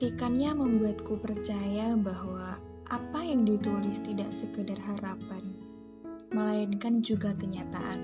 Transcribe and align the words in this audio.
Ketikannya 0.00 0.56
membuatku 0.56 1.20
percaya 1.20 1.92
bahwa 1.92 2.56
apa 2.88 3.20
yang 3.20 3.44
ditulis 3.44 4.00
tidak 4.00 4.32
sekedar 4.32 4.80
harapan, 4.80 5.52
melainkan 6.32 7.04
juga 7.04 7.36
kenyataan. 7.36 8.00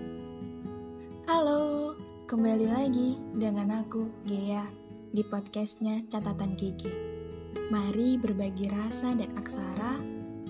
Halo, 1.25 1.97
kembali 2.29 2.69
lagi 2.69 3.17
dengan 3.33 3.81
aku, 3.81 4.13
Gea, 4.29 4.69
di 5.09 5.25
podcastnya 5.25 6.05
Catatan 6.13 6.61
Gigi. 6.61 6.93
Mari 7.73 8.21
berbagi 8.21 8.69
rasa 8.69 9.17
dan 9.17 9.33
aksara 9.33 9.97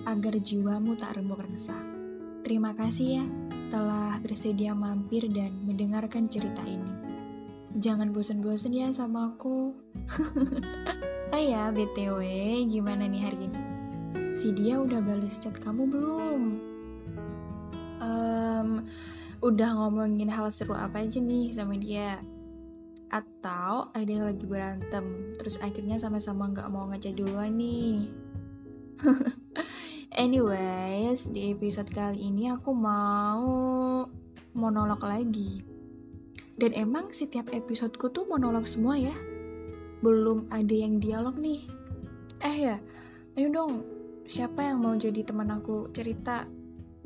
agar 0.03 0.35
jiwamu 0.43 0.99
tak 0.99 1.15
remuk 1.15 1.47
resah. 1.47 1.79
Terima 2.43 2.75
kasih 2.75 3.23
ya 3.23 3.25
telah 3.71 4.19
bersedia 4.19 4.75
mampir 4.75 5.31
dan 5.31 5.63
mendengarkan 5.63 6.27
cerita 6.27 6.67
ini. 6.67 6.91
Jangan 7.71 8.11
bosan-bosan 8.11 8.75
ya 8.75 8.91
sama 8.91 9.31
aku. 9.31 9.71
ya, 11.37 11.69
BTW, 11.69 12.21
gimana 12.65 13.05
nih 13.05 13.21
hari 13.21 13.45
ini? 13.45 13.61
Si 14.33 14.49
dia 14.49 14.81
udah 14.81 14.97
balas 14.97 15.37
chat 15.37 15.53
kamu 15.61 15.85
belum? 15.85 16.41
Um, 18.01 18.81
udah 19.45 19.69
ngomongin 19.77 20.33
hal 20.33 20.49
seru 20.49 20.73
apa 20.73 21.05
aja 21.05 21.21
nih 21.21 21.53
sama 21.53 21.77
dia? 21.77 22.17
Atau 23.13 23.93
ada 23.93 24.09
yang 24.09 24.25
lagi 24.25 24.49
berantem, 24.49 25.37
terus 25.37 25.61
akhirnya 25.61 26.01
sama-sama 26.01 26.49
nggak 26.49 26.73
mau 26.73 26.89
ngechat 26.89 27.13
duluan 27.13 27.53
nih? 27.53 28.09
Anyways, 30.17 31.29
di 31.29 31.53
episode 31.53 31.93
kali 31.93 32.33
ini 32.33 32.49
aku 32.49 32.73
mau 32.73 33.45
monolog 34.57 35.05
lagi 35.05 35.61
dan 36.57 36.73
emang 36.73 37.13
setiap 37.13 37.53
episodeku 37.53 38.09
tuh 38.09 38.25
monolog 38.25 38.65
semua 38.65 38.97
ya. 38.97 39.13
Belum 40.01 40.45
ada 40.53 40.73
yang 40.73 41.01
dialog 41.01 41.37
nih. 41.37 41.65
Eh 42.43 42.57
ya, 42.69 42.77
ayo 43.33 43.47
dong. 43.49 43.81
Siapa 44.27 44.59
yang 44.59 44.83
mau 44.83 44.93
jadi 44.93 45.23
teman 45.23 45.49
aku 45.49 45.89
cerita 45.95 46.45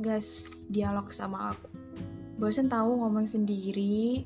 gas 0.01 0.49
dialog 0.67 1.13
sama 1.13 1.53
aku? 1.53 1.69
Bosan 2.41 2.67
tahu 2.67 3.05
ngomong 3.05 3.29
sendiri 3.29 4.25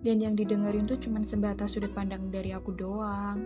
dan 0.00 0.16
yang 0.24 0.32
didengerin 0.32 0.88
tuh 0.88 0.96
cuma 0.96 1.20
sebatas 1.20 1.76
sudut 1.76 1.92
pandang 1.92 2.32
dari 2.32 2.56
aku 2.56 2.72
doang. 2.72 3.36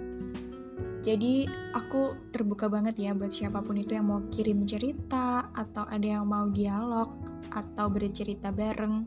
Jadi 1.04 1.44
aku 1.76 2.16
terbuka 2.32 2.70
banget 2.70 2.96
ya 2.96 3.12
buat 3.12 3.28
siapa 3.28 3.60
pun 3.60 3.76
itu 3.76 3.92
yang 3.92 4.08
mau 4.08 4.24
kirim 4.32 4.64
cerita 4.64 5.52
atau 5.52 5.84
ada 5.84 6.06
yang 6.16 6.24
mau 6.24 6.48
dialog 6.48 7.12
atau 7.52 7.92
bercerita 7.92 8.48
bareng. 8.48 9.04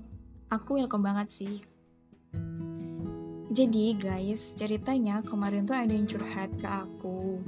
Aku 0.53 0.77
welcome 0.77 1.01
banget 1.01 1.33
sih. 1.33 1.76
Jadi 3.47 3.95
guys, 3.95 4.51
ceritanya 4.59 5.23
kemarin 5.23 5.63
tuh 5.63 5.71
ada 5.71 5.95
yang 5.95 6.03
curhat 6.03 6.51
ke 6.59 6.67
aku. 6.67 7.39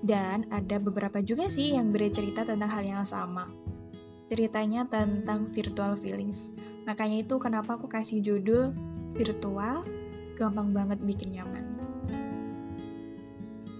Dan 0.00 0.48
ada 0.48 0.80
beberapa 0.80 1.20
juga 1.20 1.52
sih 1.52 1.76
yang 1.76 1.92
bercerita 1.92 2.48
tentang 2.48 2.72
hal 2.72 2.84
yang 2.88 3.04
sama. 3.04 3.52
Ceritanya 4.32 4.88
tentang 4.88 5.52
virtual 5.52 5.92
feelings. 6.00 6.48
Makanya 6.88 7.20
itu 7.20 7.36
kenapa 7.36 7.76
aku 7.76 7.84
kasih 7.84 8.24
judul 8.24 8.72
virtual, 9.12 9.84
gampang 10.40 10.72
banget 10.72 10.98
bikin 11.04 11.36
nyaman. 11.36 11.68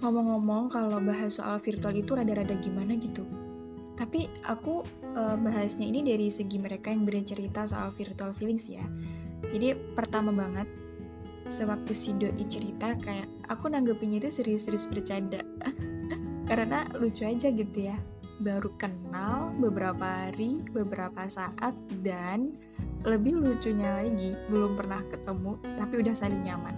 Ngomong-ngomong 0.05 0.69
kalau 0.69 1.01
bahas 1.01 1.41
soal 1.41 1.57
virtual 1.57 1.97
itu 1.97 2.13
rada-rada 2.13 2.53
gimana 2.61 2.93
gitu. 3.01 3.25
Tapi 3.97 4.29
aku 4.45 4.85
uh, 5.17 5.37
bahasnya 5.41 5.89
ini 5.89 6.05
dari 6.05 6.29
segi 6.29 6.61
mereka 6.61 6.93
yang 6.93 7.01
bercerita 7.01 7.65
soal 7.65 7.89
virtual 7.89 8.29
feelings 8.37 8.69
ya. 8.69 8.85
Jadi 9.49 9.73
pertama 9.97 10.29
banget, 10.29 10.82
sewaktu 11.47 11.91
si 11.91 12.15
doi 12.15 12.43
cerita 12.47 12.95
kayak 12.99 13.27
aku 13.51 13.67
nanggepinnya 13.71 14.23
itu 14.23 14.41
serius-serius 14.41 14.87
bercanda. 14.87 15.41
Karena 16.49 16.83
lucu 16.99 17.23
aja 17.23 17.49
gitu 17.51 17.79
ya. 17.89 17.97
Baru 18.43 18.75
kenal 18.75 19.55
beberapa 19.55 20.03
hari 20.03 20.59
beberapa 20.71 21.27
saat 21.31 21.75
dan 22.03 22.57
lebih 23.03 23.39
lucunya 23.39 24.03
lagi 24.03 24.35
belum 24.47 24.79
pernah 24.79 25.03
ketemu 25.07 25.51
tapi 25.79 25.93
udah 26.03 26.15
saling 26.15 26.43
nyaman. 26.43 26.75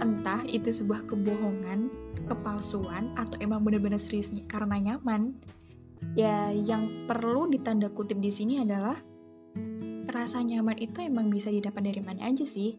Entah 0.00 0.40
itu 0.48 0.72
sebuah 0.72 1.04
kebohongan 1.04 1.92
kepalsuan 2.24 3.12
atau 3.16 3.36
emang 3.42 3.60
bener-bener 3.60 4.00
serius 4.00 4.32
karena 4.48 4.80
nyaman. 4.80 5.36
Ya 6.16 6.48
yang 6.48 7.04
perlu 7.04 7.52
ditanda 7.52 7.92
kutip 7.92 8.16
di 8.16 8.32
sini 8.32 8.64
adalah 8.64 8.96
rasa 10.10 10.42
nyaman 10.42 10.80
itu 10.80 11.04
emang 11.04 11.30
bisa 11.30 11.52
didapat 11.52 11.86
dari 11.86 12.02
mana 12.02 12.26
aja 12.26 12.42
sih 12.42 12.74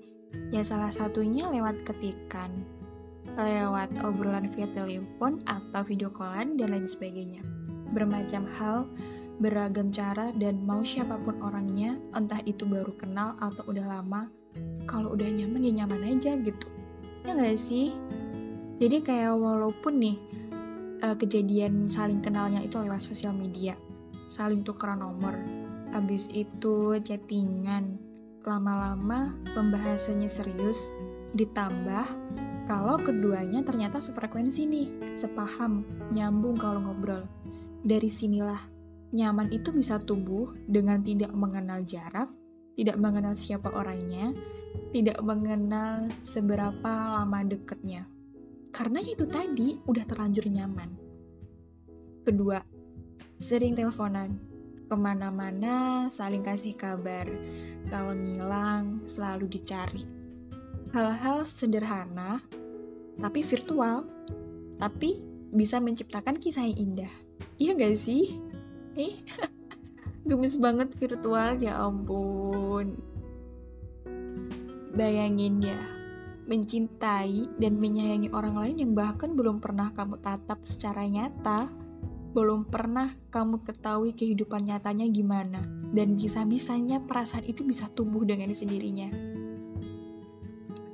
Ya 0.52 0.64
salah 0.64 0.92
satunya 0.92 1.48
lewat 1.48 1.88
ketikan, 1.88 2.64
lewat 3.36 3.92
obrolan 4.04 4.52
via 4.52 4.68
telepon 4.72 5.40
atau 5.48 5.82
video 5.88 6.12
callan 6.12 6.60
dan 6.60 6.76
lain 6.76 6.88
sebagainya. 6.88 7.44
Bermacam 7.92 8.48
hal, 8.60 8.88
beragam 9.40 9.92
cara 9.92 10.32
dan 10.36 10.64
mau 10.64 10.84
siapa 10.84 11.20
pun 11.20 11.40
orangnya, 11.40 12.00
entah 12.16 12.40
itu 12.44 12.64
baru 12.68 12.92
kenal 12.96 13.36
atau 13.40 13.68
udah 13.68 13.86
lama, 14.00 14.28
kalau 14.88 15.16
udah 15.16 15.28
nyaman 15.28 15.64
ya 15.64 15.72
nyaman 15.84 16.20
aja 16.20 16.36
gitu. 16.40 16.68
Ya 17.24 17.36
gak 17.38 17.60
sih? 17.60 17.96
Jadi 18.82 18.98
kayak 19.06 19.38
walaupun 19.38 20.02
nih 20.02 20.18
uh, 21.06 21.16
kejadian 21.16 21.86
saling 21.86 22.20
kenalnya 22.20 22.66
itu 22.66 22.82
lewat 22.82 23.04
sosial 23.04 23.32
media, 23.34 23.78
saling 24.26 24.66
tukeran 24.66 25.06
nomor, 25.06 25.38
habis 25.94 26.26
itu 26.34 26.98
chattingan, 27.02 28.00
lama-lama 28.46 29.38
pembahasannya 29.54 30.30
serius, 30.30 30.90
ditambah 31.38 32.06
kalau 32.66 32.98
keduanya 33.02 33.62
ternyata 33.68 34.00
sefrekuensi 34.00 34.64
nih, 34.64 34.88
sepaham, 35.18 35.84
nyambung 36.14 36.56
kalau 36.56 36.80
ngobrol. 36.82 37.28
Dari 37.82 38.08
sinilah, 38.08 38.62
nyaman 39.12 39.52
itu 39.52 39.74
bisa 39.74 40.00
tumbuh 40.00 40.54
dengan 40.70 41.02
tidak 41.04 41.34
mengenal 41.36 41.84
jarak, 41.84 42.30
tidak 42.78 42.98
mengenal 43.02 43.36
siapa 43.36 43.70
orangnya, 43.74 44.32
tidak 44.96 45.20
mengenal 45.20 46.08
seberapa 46.24 46.94
lama 47.18 47.44
deketnya. 47.44 48.08
Karena 48.72 49.04
itu 49.04 49.28
tadi 49.28 49.76
udah 49.84 50.06
terlanjur 50.08 50.48
nyaman. 50.48 50.90
Kedua, 52.24 52.62
sering 53.36 53.76
teleponan 53.76 54.51
ke 54.92 55.00
mana-mana 55.00 56.12
saling 56.12 56.44
kasih 56.44 56.76
kabar. 56.76 57.24
Kalau 57.88 58.12
ngilang, 58.12 59.08
selalu 59.08 59.48
dicari. 59.48 60.04
Hal-hal 60.92 61.48
sederhana, 61.48 62.44
tapi 63.16 63.40
virtual, 63.40 64.04
tapi 64.76 65.24
bisa 65.56 65.80
menciptakan 65.80 66.36
kisah 66.36 66.68
yang 66.68 66.76
indah. 66.76 67.14
Iya 67.56 67.72
gak 67.80 67.96
sih? 67.96 68.36
Eh, 69.00 69.16
gemes 70.28 70.60
banget 70.60 70.92
virtual, 71.00 71.56
ya 71.64 71.80
ampun. 71.80 73.00
Bayangin 74.92 75.64
ya, 75.64 75.80
mencintai 76.52 77.48
dan 77.64 77.80
menyayangi 77.80 78.28
orang 78.36 78.60
lain 78.60 78.76
yang 78.84 78.92
bahkan 78.92 79.40
belum 79.40 79.64
pernah 79.64 79.96
kamu 79.96 80.20
tatap 80.20 80.68
secara 80.68 81.08
nyata 81.08 81.72
belum 82.32 82.72
pernah 82.72 83.12
kamu 83.28 83.68
ketahui 83.68 84.16
kehidupan 84.16 84.64
nyatanya 84.64 85.08
gimana, 85.12 85.68
dan 85.92 86.16
bisa-bisanya 86.16 87.04
perasaan 87.04 87.44
itu 87.44 87.68
bisa 87.68 87.92
tumbuh 87.92 88.24
dengan 88.24 88.52
sendirinya. 88.56 89.12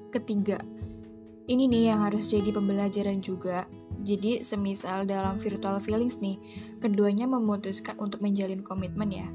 Ketiga, 0.10 0.58
ini 1.46 1.70
nih 1.70 1.94
yang 1.94 2.02
harus 2.10 2.34
jadi 2.34 2.50
pembelajaran 2.50 3.22
juga. 3.22 3.70
Jadi, 4.02 4.42
semisal 4.42 5.06
dalam 5.06 5.38
virtual 5.38 5.78
feelings 5.78 6.18
nih, 6.18 6.42
keduanya 6.82 7.30
memutuskan 7.30 7.98
untuk 8.02 8.26
menjalin 8.26 8.66
komitmen 8.66 9.10
ya. 9.14 9.28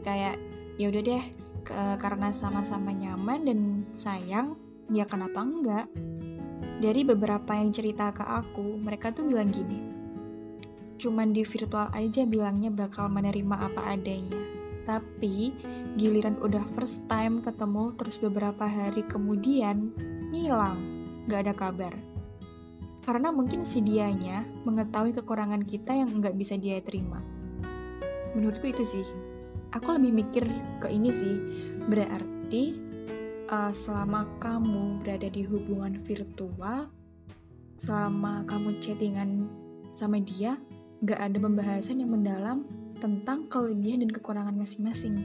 Kayak, 0.00 0.40
ya 0.80 0.88
udah 0.88 1.02
deh, 1.04 1.24
ke, 1.64 1.76
karena 2.00 2.32
sama-sama 2.32 2.96
nyaman 2.96 3.40
dan 3.44 3.58
sayang, 3.92 4.56
ya 4.88 5.04
kenapa 5.04 5.44
enggak? 5.44 5.86
Dari 6.80 7.04
beberapa 7.04 7.52
yang 7.54 7.76
cerita 7.76 8.10
ke 8.10 8.24
aku, 8.24 8.80
mereka 8.80 9.12
tuh 9.12 9.28
bilang 9.28 9.52
gini, 9.52 9.91
cuman 11.02 11.34
di 11.34 11.42
virtual 11.42 11.90
aja 11.90 12.22
bilangnya 12.22 12.70
bakal 12.70 13.10
menerima 13.10 13.58
apa 13.58 13.98
adanya. 13.98 14.38
Tapi 14.86 15.50
giliran 15.98 16.38
udah 16.38 16.62
first 16.78 17.02
time 17.10 17.42
ketemu 17.42 17.90
terus 17.98 18.22
beberapa 18.22 18.62
hari 18.62 19.02
kemudian 19.10 19.90
ngilang, 20.30 20.78
gak 21.26 21.50
ada 21.50 21.54
kabar. 21.58 21.94
Karena 23.02 23.34
mungkin 23.34 23.66
si 23.66 23.82
dianya 23.82 24.46
mengetahui 24.62 25.10
kekurangan 25.18 25.66
kita 25.66 25.90
yang 25.90 26.22
nggak 26.22 26.38
bisa 26.38 26.54
dia 26.54 26.78
terima. 26.78 27.18
Menurutku 28.38 28.70
itu 28.70 28.86
sih. 28.86 29.06
Aku 29.74 29.98
lebih 29.98 30.22
mikir 30.22 30.46
ke 30.78 30.86
ini 30.86 31.10
sih. 31.10 31.34
Berarti 31.90 32.78
uh, 33.50 33.74
selama 33.74 34.30
kamu 34.38 35.02
berada 35.02 35.26
di 35.26 35.42
hubungan 35.42 35.98
virtual, 35.98 36.94
selama 37.74 38.46
kamu 38.46 38.78
chattingan 38.78 39.50
sama 39.90 40.22
dia, 40.22 40.54
gak 41.02 41.20
ada 41.20 41.38
pembahasan 41.38 42.00
yang 42.00 42.14
mendalam 42.14 42.64
tentang 42.98 43.50
kelebihan 43.50 44.06
dan 44.06 44.10
kekurangan 44.14 44.54
masing-masing. 44.54 45.18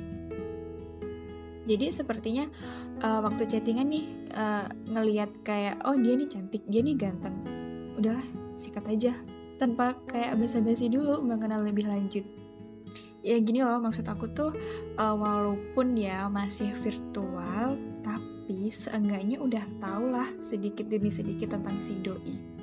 Jadi 1.68 1.92
sepertinya 1.92 2.48
uh, 3.04 3.22
waktu 3.22 3.46
chattingan 3.46 3.92
nih 3.92 4.06
uh, 4.34 4.66
ngelihat 4.90 5.30
kayak 5.44 5.78
oh 5.86 5.94
dia 5.94 6.16
nih 6.16 6.30
cantik, 6.32 6.64
dia 6.66 6.82
nih 6.82 6.96
ganteng. 6.96 7.36
Udahlah, 8.00 8.26
sikat 8.56 8.88
aja 8.88 9.14
tanpa 9.58 9.98
kayak 10.10 10.38
basa-basi 10.38 10.88
dulu 10.88 11.22
mengenal 11.26 11.66
lebih 11.66 11.90
lanjut 11.90 12.24
ya 13.26 13.36
gini 13.44 13.60
loh 13.60 13.82
maksud 13.82 14.08
aku 14.08 14.32
tuh 14.32 14.56
uh, 14.96 15.16
walaupun 15.18 15.98
ya 15.98 16.32
masih 16.32 16.72
virtual 16.80 17.76
tapi 18.00 18.72
seenggaknya 18.72 19.42
udah 19.42 19.66
tau 19.82 20.08
lah 20.08 20.30
sedikit 20.40 20.88
demi 20.88 21.12
sedikit 21.12 21.58
tentang 21.58 21.82
si 21.84 22.00
doi 22.00 22.57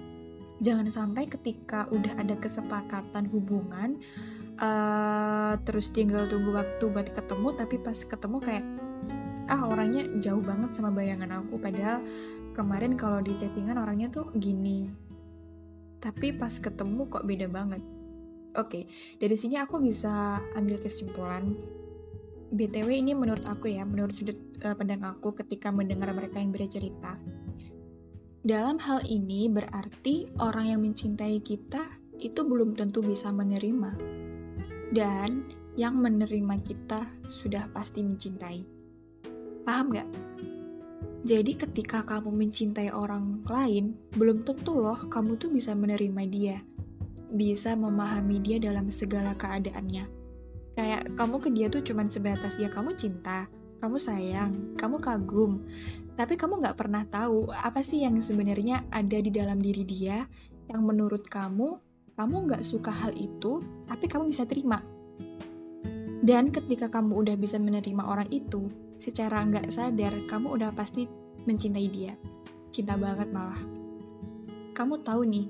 jangan 0.62 0.86
sampai 0.90 1.26
ketika 1.26 1.90
udah 1.90 2.14
ada 2.18 2.38
kesepakatan 2.38 3.26
hubungan 3.30 3.98
uh, 4.58 5.58
terus 5.66 5.90
tinggal 5.90 6.26
tunggu 6.30 6.54
waktu 6.54 6.84
buat 6.90 7.08
ketemu 7.10 7.48
tapi 7.58 7.76
pas 7.82 7.98
ketemu 7.98 8.38
kayak 8.38 8.64
ah 9.44 9.68
orangnya 9.68 10.08
jauh 10.20 10.40
banget 10.40 10.72
sama 10.72 10.90
bayangan 10.94 11.44
aku. 11.44 11.60
Padahal 11.60 12.00
kemarin 12.56 12.96
kalau 12.96 13.20
di 13.20 13.36
chattingan 13.36 13.76
orangnya 13.76 14.08
tuh 14.08 14.32
gini. 14.36 14.88
Tapi 16.00 16.36
pas 16.36 16.52
ketemu 16.52 17.08
kok 17.08 17.24
beda 17.24 17.46
banget. 17.48 17.82
Oke 18.54 18.86
dari 19.18 19.36
sini 19.36 19.58
aku 19.58 19.82
bisa 19.82 20.38
ambil 20.54 20.78
kesimpulan. 20.80 21.44
BTW 22.54 23.02
ini 23.02 23.18
menurut 23.18 23.42
aku 23.50 23.66
ya, 23.66 23.82
menurut 23.82 24.14
sudut 24.14 24.38
uh, 24.62 24.78
pandang 24.78 25.02
aku 25.02 25.34
ketika 25.42 25.74
mendengar 25.74 26.14
mereka 26.14 26.38
yang 26.38 26.54
bercerita. 26.54 27.18
Dalam 28.44 28.76
hal 28.76 29.00
ini 29.08 29.49
berarti 29.49 30.29
orang 30.37 30.76
yang 30.76 30.85
mencintai 30.85 31.41
kita 31.41 31.81
itu 32.20 32.44
belum 32.44 32.76
tentu 32.76 33.00
bisa 33.00 33.32
menerima. 33.32 33.96
Dan 34.93 35.49
yang 35.81 35.96
menerima 35.96 36.61
kita 36.61 37.08
sudah 37.25 37.73
pasti 37.73 38.05
mencintai. 38.05 38.61
Paham 39.64 39.96
gak? 39.96 40.05
Jadi 41.25 41.56
ketika 41.56 42.05
kamu 42.05 42.44
mencintai 42.44 42.93
orang 42.93 43.41
lain, 43.49 43.96
belum 44.12 44.44
tentu 44.44 44.76
loh 44.76 45.08
kamu 45.08 45.40
tuh 45.40 45.49
bisa 45.49 45.73
menerima 45.73 46.23
dia. 46.29 46.61
Bisa 47.32 47.73
memahami 47.73 48.44
dia 48.44 48.61
dalam 48.61 48.93
segala 48.93 49.32
keadaannya. 49.32 50.05
Kayak 50.76 51.17
kamu 51.17 51.37
ke 51.40 51.49
dia 51.49 51.73
tuh 51.73 51.81
cuman 51.81 52.12
sebatas 52.12 52.61
ya 52.61 52.69
kamu 52.69 52.93
cinta, 52.93 53.49
kamu 53.81 53.97
sayang, 53.97 54.52
kamu 54.76 55.00
kagum. 55.00 55.64
Tapi 56.14 56.38
kamu 56.38 56.62
gak 56.62 56.78
pernah 56.78 57.02
tahu 57.02 57.50
apa 57.50 57.82
sih 57.82 58.06
yang 58.06 58.22
sebenarnya 58.22 58.87
ada 58.94 59.19
di 59.19 59.31
dalam 59.34 59.58
diri 59.58 59.82
dia 59.82 60.22
yang 60.70 60.87
menurut 60.87 61.26
kamu, 61.26 61.78
kamu 62.14 62.37
gak 62.55 62.62
suka 62.62 62.94
hal 62.94 63.11
itu, 63.19 63.61
tapi 63.90 64.06
kamu 64.06 64.31
bisa 64.31 64.46
terima. 64.46 64.78
Dan 66.25 66.49
ketika 66.49 66.88
kamu 66.88 67.20
udah 67.20 67.37
bisa 67.37 67.61
menerima 67.61 68.00
orang 68.00 68.32
itu, 68.32 68.72
secara 68.96 69.44
nggak 69.44 69.69
sadar 69.69 70.08
kamu 70.25 70.56
udah 70.56 70.72
pasti 70.72 71.05
mencintai 71.44 71.88
dia. 71.93 72.16
Cinta 72.72 72.96
banget 72.96 73.28
malah. 73.28 73.61
Kamu 74.72 75.05
tahu 75.05 75.28
nih, 75.28 75.46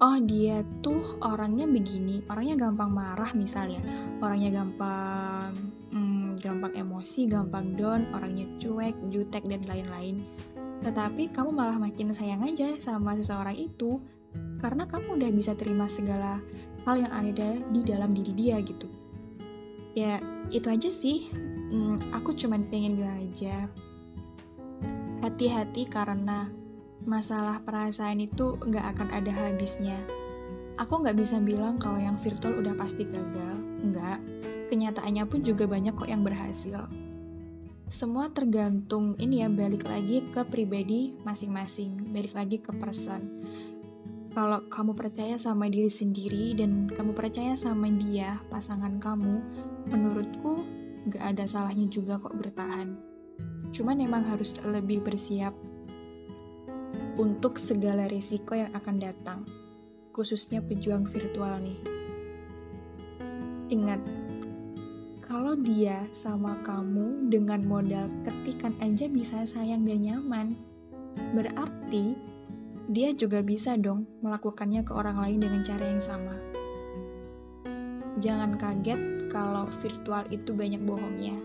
oh 0.00 0.16
dia 0.24 0.64
tuh 0.80 1.20
orangnya 1.20 1.68
begini, 1.68 2.24
orangnya 2.24 2.56
gampang 2.56 2.88
marah 2.88 3.36
misalnya, 3.36 3.84
orangnya 4.24 4.64
gampang 4.64 5.67
gampang 6.38 6.74
emosi, 6.74 7.26
gampang 7.28 7.74
down, 7.74 8.08
orangnya 8.14 8.46
cuek, 8.58 8.94
jutek 9.10 9.44
dan 9.46 9.62
lain-lain. 9.66 10.24
Tetapi 10.82 11.34
kamu 11.34 11.50
malah 11.50 11.78
makin 11.78 12.14
sayang 12.14 12.46
aja 12.46 12.78
sama 12.78 13.18
seseorang 13.18 13.58
itu 13.58 13.98
karena 14.62 14.86
kamu 14.86 15.18
udah 15.18 15.30
bisa 15.34 15.54
terima 15.58 15.90
segala 15.90 16.42
hal 16.86 17.02
yang 17.02 17.12
ada 17.12 17.58
di 17.74 17.80
dalam 17.82 18.14
diri 18.14 18.32
dia 18.34 18.56
gitu. 18.62 18.86
Ya 19.98 20.22
itu 20.54 20.66
aja 20.70 20.90
sih. 20.90 21.30
Hmm, 21.68 21.98
aku 22.14 22.32
cuman 22.32 22.70
pengen 22.70 22.96
bilang 22.96 23.18
aja. 23.18 23.66
Hati-hati 25.20 25.90
karena 25.90 26.48
masalah 27.02 27.60
perasaan 27.66 28.22
itu 28.22 28.56
nggak 28.62 28.86
akan 28.96 29.08
ada 29.10 29.32
habisnya. 29.34 29.98
Aku 30.78 31.02
nggak 31.02 31.18
bisa 31.18 31.42
bilang 31.42 31.82
kalau 31.82 31.98
yang 31.98 32.14
virtual 32.14 32.54
udah 32.62 32.74
pasti 32.78 33.02
gagal 33.02 33.58
nggak 33.82 34.18
kenyataannya 34.68 35.24
pun 35.26 35.40
juga 35.42 35.64
banyak 35.64 35.96
kok 35.96 36.08
yang 36.08 36.22
berhasil 36.22 36.86
semua 37.88 38.28
tergantung 38.30 39.16
ini 39.16 39.40
ya 39.40 39.48
balik 39.48 39.88
lagi 39.88 40.22
ke 40.28 40.44
pribadi 40.44 41.16
masing-masing 41.24 42.12
balik 42.12 42.36
lagi 42.36 42.60
ke 42.60 42.70
person 42.76 43.42
kalau 44.36 44.62
kamu 44.68 44.92
percaya 44.94 45.34
sama 45.40 45.66
diri 45.66 45.90
sendiri 45.90 46.54
dan 46.54 46.86
kamu 46.92 47.16
percaya 47.16 47.56
sama 47.56 47.88
dia 47.90 48.38
pasangan 48.52 49.00
kamu 49.00 49.40
menurutku 49.88 50.62
gak 51.08 51.34
ada 51.34 51.44
salahnya 51.48 51.88
juga 51.88 52.20
kok 52.20 52.36
bertahan. 52.36 52.94
Cuman 53.72 54.00
emang 54.04 54.24
harus 54.28 54.56
lebih 54.64 55.04
bersiap 55.04 55.56
untuk 57.18 57.58
segala 57.58 58.06
risiko 58.06 58.54
yang 58.54 58.72
akan 58.76 58.96
datang, 59.00 59.40
khususnya 60.14 60.62
pejuang 60.62 61.08
virtual 61.08 61.58
nih. 61.60 61.80
Ingat, 63.68 64.00
kalau 65.28 65.52
dia 65.60 66.08
sama 66.16 66.56
kamu 66.64 67.28
dengan 67.28 67.60
modal 67.68 68.08
ketikan 68.24 68.72
aja 68.80 69.04
bisa 69.12 69.44
sayang 69.44 69.84
dan 69.84 70.00
nyaman, 70.00 70.56
berarti 71.36 72.16
dia 72.88 73.12
juga 73.12 73.44
bisa 73.44 73.76
dong 73.76 74.08
melakukannya 74.24 74.80
ke 74.80 74.92
orang 74.96 75.20
lain 75.20 75.44
dengan 75.44 75.60
cara 75.60 75.84
yang 75.84 76.00
sama. 76.00 76.32
Jangan 78.16 78.56
kaget 78.56 79.28
kalau 79.28 79.68
virtual 79.84 80.24
itu 80.32 80.56
banyak 80.56 80.80
bohongnya. 80.80 81.36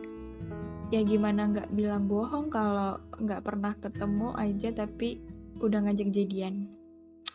Ya 0.96 1.04
gimana 1.04 1.52
nggak 1.52 1.76
bilang 1.76 2.08
bohong 2.08 2.48
kalau 2.48 3.04
nggak 3.20 3.44
pernah 3.44 3.76
ketemu 3.76 4.32
aja 4.40 4.72
tapi 4.72 5.20
udah 5.60 5.84
ngajak 5.84 6.08
jadian. 6.16 6.72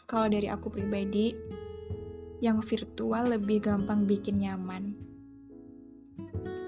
Kalau 0.09 0.33
dari 0.33 0.49
aku 0.49 0.73
pribadi, 0.73 1.37
yang 2.41 2.65
virtual 2.65 3.37
lebih 3.37 3.61
gampang 3.69 4.09
bikin 4.09 4.41
nyaman. 4.41 5.07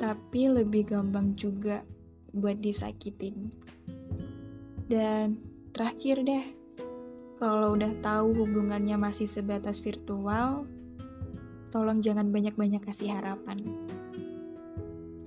Tapi 0.01 0.49
lebih 0.49 0.89
gampang 0.89 1.37
juga 1.37 1.85
buat 2.33 2.57
disakitin. 2.57 3.53
Dan 4.89 5.37
terakhir 5.77 6.25
deh, 6.25 6.47
kalau 7.37 7.77
udah 7.77 7.93
tahu 8.01 8.33
hubungannya 8.33 8.97
masih 8.97 9.29
sebatas 9.29 9.77
virtual, 9.79 10.65
tolong 11.69 12.01
jangan 12.01 12.33
banyak-banyak 12.33 12.81
kasih 12.81 13.13
harapan. 13.13 13.61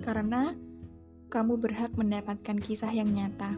Karena 0.02 0.58
kamu 1.32 1.58
berhak 1.58 1.94
mendapatkan 1.96 2.58
kisah 2.60 2.92
yang 2.92 3.10
nyata, 3.10 3.56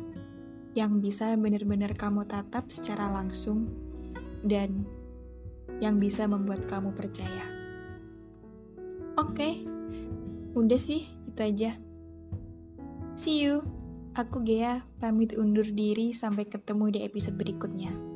yang 0.77 1.00
bisa 1.00 1.34
benar-benar 1.39 1.95
kamu 1.98 2.27
tatap 2.27 2.69
secara 2.69 3.10
langsung, 3.10 3.72
dan 4.45 4.86
yang 5.84 6.00
bisa 6.00 6.29
membuat 6.29 6.63
kamu 6.69 6.93
percaya. 6.95 7.43
Oke, 9.19 9.75
udah 10.55 10.79
sih, 10.79 11.03
itu 11.27 11.39
aja. 11.43 11.71
See 13.19 13.43
you. 13.43 13.63
Aku 14.15 14.47
Gea, 14.47 14.88
pamit 15.03 15.35
undur 15.35 15.67
diri 15.67 16.15
sampai 16.15 16.47
ketemu 16.47 16.88
di 16.88 17.00
episode 17.03 17.35
berikutnya. 17.35 18.14